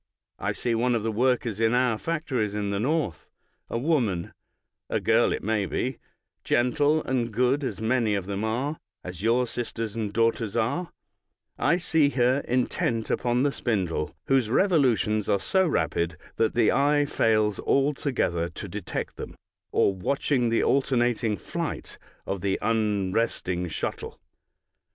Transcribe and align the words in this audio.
I 0.39 0.51
see 0.51 0.73
one 0.73 0.95
of 0.95 1.03
the 1.03 1.11
workers 1.11 1.59
in 1.59 1.75
our 1.75 1.99
factories 1.99 2.55
in 2.55 2.71
the 2.71 2.79
north, 2.79 3.29
a 3.69 3.77
woman— 3.77 4.33
a 4.89 4.99
girl 4.99 5.31
it 5.31 5.43
may 5.43 5.67
be— 5.67 5.99
gentle 6.43 7.03
and 7.03 7.31
good, 7.31 7.63
as 7.63 7.79
many 7.79 8.15
of 8.15 8.25
them 8.25 8.43
are, 8.43 8.77
as 9.03 9.21
your 9.21 9.45
sisters 9.45 9.95
and 9.95 10.11
daugh 10.11 10.33
ters 10.37 10.57
are— 10.57 10.89
I 11.69 11.77
see 11.77 12.09
her 12.09 12.39
intent 12.47 13.11
upon 13.11 13.43
the 13.43 13.51
spindle, 13.51 14.15
whose 14.25 14.49
revolutions 14.49 15.29
are 15.29 15.39
so 15.39 15.67
rapid, 15.67 16.17
that 16.37 16.55
the 16.55 16.71
eye 16.71 17.05
fails 17.05 17.59
altogether 17.59 18.49
to 18.49 18.67
detect 18.67 19.17
them, 19.17 19.35
or 19.71 19.93
watching 19.93 20.49
the 20.49 20.63
alternating 20.63 21.37
flight 21.37 21.99
of 22.25 22.41
the 22.41 22.57
unresting 22.59 23.67
shuttle. 23.67 24.19